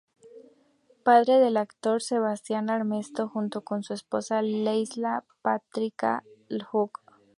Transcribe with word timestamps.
Padre 1.03 1.35
del 1.37 1.57
actor 1.57 2.01
Sebastián 2.01 2.71
Armesto, 2.71 3.27
junto 3.29 3.61
con 3.61 3.83
su 3.83 3.93
esposa 3.93 4.41
Lesley 4.41 5.03
Patricia 5.43 6.23
Hook. 6.71 7.01